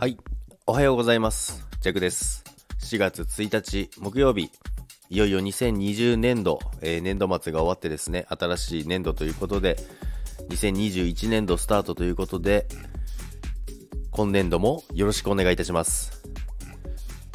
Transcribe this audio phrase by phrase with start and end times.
[0.00, 0.16] はい。
[0.66, 1.68] おはようございます。
[1.82, 2.42] ジャクです。
[2.80, 4.50] 4月1日木曜日、
[5.10, 9.76] いよいよ2020年度、えー年度末が終わってですね、新しい年度ということで、
[10.48, 12.66] 2021年度スタートということで、
[14.10, 16.22] 今年度もよろしくお願いいたします。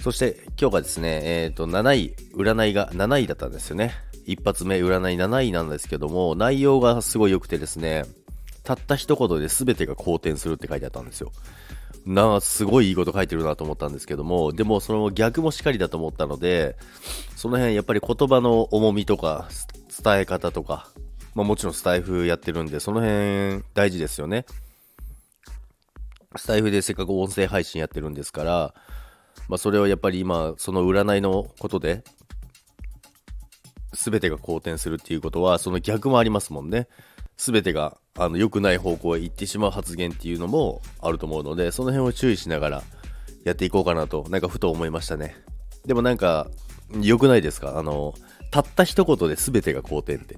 [0.01, 3.93] そして今日がですね、えっ、と、7位、占いが7位だったんですよね。
[4.25, 8.05] 一発目占い7位なんですけども、内容がすごい良くてですね、
[8.63, 11.31] たった一言で全てが好転するって書いてあったんですよ。
[12.05, 16.77] なあ、すごいいいこと書いてるなと思ったんですけども、でもその逆もしかりだと思ったので、
[17.35, 19.49] その辺やっぱり言葉の重みとか、
[20.03, 20.89] 伝え方とか、
[21.33, 24.45] まあもちろんスタイフやってるんで、その辺大事ですよね。
[26.35, 28.73] スタイフでせっかく音声配信やってるんですから、
[29.47, 32.03] まあそれをやっぱり今、その占いのことで、
[33.93, 36.87] 全てが好転するっていうことは、その逆もありますもんね。
[37.37, 42.83] 全てがあの良くない方向へ行ってしまう発言っていうのもあると思うので、その辺を注意しながら
[43.43, 45.35] やっていこうかなと、なんかふと思いましたね。
[45.85, 46.47] でもなんか、
[47.01, 47.77] 良くないですか？
[47.77, 48.13] あの、
[48.51, 50.37] たった一言で全てが好転って。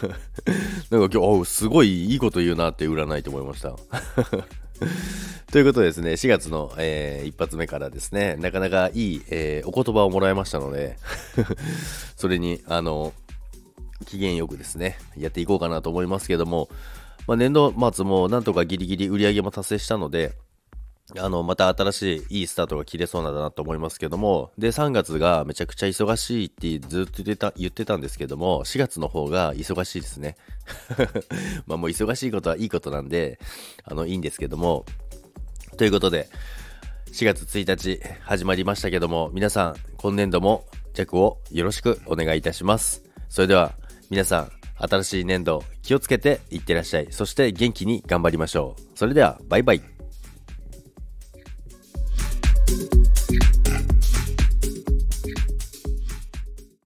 [0.90, 3.74] なんか今日、すごいいいこと言うなって占いと思いました。
[5.52, 10.96] ということでですね、4月の、えー一発目からですね、なかなかいい、えーお言葉をもらいましたので、
[12.16, 13.12] それに、あの、
[14.04, 16.68] 機嫌よくですね、やっていこうかなと思いますけども、
[17.26, 20.34] まあ、年度末もなんとかギリギリ売り上げも達成したので、
[21.18, 30.36] あの、また新しいいいスタートが切れそうなんだなと思いますけども、で、3月がめちゃくちゃ忙しいってずっと言ってた、言ってたんですけども、4月の方が忙しいですね。
[31.66, 33.38] まあもう忙しいことはいいことなんで、
[33.84, 34.86] あの、いいんですけども、
[35.76, 36.28] ということで、
[37.12, 43.02] 4月1日始まりましたけども、皆さん、今年度も弱をよろしくお願いいたします。
[43.28, 43.72] それでは、
[44.10, 47.08] 皆さん、新しい年度気をつけていってらっしゃい。
[47.10, 48.82] そして元気に頑張りましょう。
[48.94, 49.93] それでは、バイバイ。